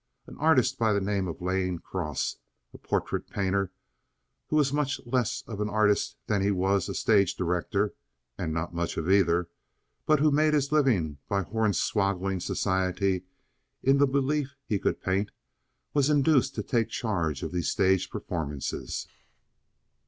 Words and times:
An 0.25 0.35
artist 0.39 0.79
by 0.79 0.93
the 0.93 0.99
name 0.99 1.27
of 1.27 1.43
Lane 1.43 1.77
Cross, 1.77 2.37
a 2.73 2.79
portrait 2.79 3.29
painter, 3.29 3.71
who 4.47 4.55
was 4.55 4.73
much 4.73 4.99
less 5.05 5.43
of 5.45 5.61
an 5.61 5.69
artist 5.69 6.17
than 6.25 6.41
he 6.41 6.49
was 6.49 6.89
a 6.89 6.95
stage 6.95 7.35
director, 7.35 7.93
and 8.35 8.51
not 8.51 8.73
much 8.73 8.97
of 8.97 9.07
either, 9.11 9.47
but 10.07 10.19
who 10.19 10.31
made 10.31 10.55
his 10.55 10.71
living 10.71 11.19
by 11.29 11.43
hornswaggling 11.43 12.39
society 12.41 13.25
into 13.83 14.07
the 14.07 14.11
belief 14.11 14.47
that 14.57 14.73
he 14.73 14.79
could 14.79 15.01
paint, 15.03 15.29
was 15.93 16.09
induced 16.09 16.55
to 16.55 16.63
take 16.63 16.89
charge 16.89 17.43
of 17.43 17.51
these 17.51 17.69
stage 17.69 18.09
performances. 18.09 19.05